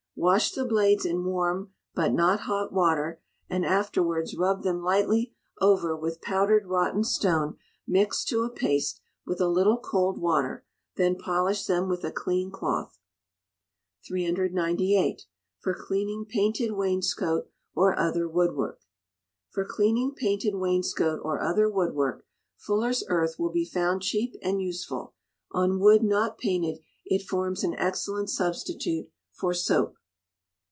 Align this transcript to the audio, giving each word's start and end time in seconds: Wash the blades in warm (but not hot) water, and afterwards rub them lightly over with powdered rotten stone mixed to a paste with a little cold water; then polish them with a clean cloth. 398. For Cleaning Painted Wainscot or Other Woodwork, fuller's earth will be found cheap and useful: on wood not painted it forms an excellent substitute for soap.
Wash 0.13 0.51
the 0.51 0.65
blades 0.65 1.03
in 1.03 1.23
warm 1.25 1.73
(but 1.95 2.13
not 2.13 2.41
hot) 2.41 2.71
water, 2.71 3.19
and 3.49 3.65
afterwards 3.65 4.35
rub 4.35 4.61
them 4.61 4.83
lightly 4.83 5.33
over 5.59 5.95
with 5.97 6.21
powdered 6.21 6.67
rotten 6.67 7.03
stone 7.03 7.57
mixed 7.87 8.27
to 8.27 8.43
a 8.43 8.49
paste 8.49 9.01
with 9.25 9.41
a 9.41 9.47
little 9.47 9.79
cold 9.79 10.19
water; 10.19 10.63
then 10.95 11.15
polish 11.17 11.65
them 11.65 11.87
with 11.89 12.03
a 12.03 12.11
clean 12.11 12.51
cloth. 12.51 12.99
398. 14.05 15.23
For 15.59 15.73
Cleaning 15.73 16.25
Painted 16.29 16.73
Wainscot 16.73 17.47
or 17.73 17.97
Other 17.97 18.27
Woodwork, 18.29 18.83
fuller's 22.57 23.03
earth 23.07 23.39
will 23.39 23.49
be 23.51 23.65
found 23.65 24.01
cheap 24.03 24.35
and 24.43 24.61
useful: 24.61 25.15
on 25.51 25.79
wood 25.79 26.03
not 26.03 26.37
painted 26.37 26.79
it 27.05 27.23
forms 27.25 27.63
an 27.63 27.73
excellent 27.79 28.29
substitute 28.29 29.09
for 29.31 29.53
soap. 29.55 29.97